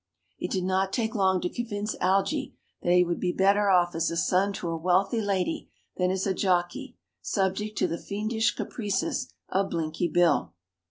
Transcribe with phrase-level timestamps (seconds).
[0.39, 4.09] It did not take long to convince Algy that he would be better off as
[4.09, 9.31] a son to a wealthy lady than as a jockey, subject to the fiendish caprices
[9.49, 10.55] of Blinky Bill.